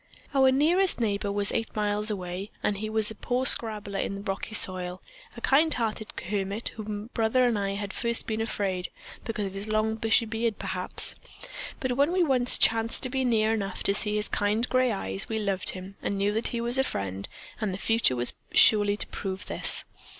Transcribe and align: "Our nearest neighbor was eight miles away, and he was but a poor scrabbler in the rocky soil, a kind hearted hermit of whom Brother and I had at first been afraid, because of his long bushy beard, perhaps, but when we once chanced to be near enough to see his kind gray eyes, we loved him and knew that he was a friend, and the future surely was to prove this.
"Our 0.33 0.49
nearest 0.51 0.99
neighbor 0.99 1.31
was 1.31 1.51
eight 1.51 1.75
miles 1.75 2.09
away, 2.09 2.49
and 2.63 2.77
he 2.77 2.89
was 2.89 3.09
but 3.09 3.17
a 3.17 3.21
poor 3.21 3.45
scrabbler 3.45 3.99
in 3.99 4.15
the 4.15 4.21
rocky 4.23 4.55
soil, 4.55 4.99
a 5.37 5.41
kind 5.41 5.71
hearted 5.71 6.07
hermit 6.29 6.71
of 6.71 6.87
whom 6.87 7.11
Brother 7.13 7.45
and 7.45 7.59
I 7.59 7.75
had 7.75 7.89
at 7.91 7.95
first 7.95 8.25
been 8.25 8.41
afraid, 8.41 8.89
because 9.25 9.45
of 9.45 9.53
his 9.53 9.67
long 9.67 9.93
bushy 9.97 10.25
beard, 10.25 10.57
perhaps, 10.57 11.13
but 11.79 11.91
when 11.95 12.11
we 12.11 12.23
once 12.23 12.57
chanced 12.57 13.03
to 13.03 13.09
be 13.11 13.23
near 13.23 13.53
enough 13.53 13.83
to 13.83 13.93
see 13.93 14.15
his 14.15 14.27
kind 14.27 14.67
gray 14.69 14.91
eyes, 14.91 15.29
we 15.29 15.37
loved 15.37 15.69
him 15.69 15.97
and 16.01 16.17
knew 16.17 16.31
that 16.33 16.47
he 16.47 16.61
was 16.61 16.79
a 16.79 16.83
friend, 16.83 17.27
and 17.59 17.71
the 17.71 17.77
future 17.77 18.17
surely 18.55 18.93
was 18.93 18.99
to 19.01 19.07
prove 19.09 19.45
this. 19.45 19.83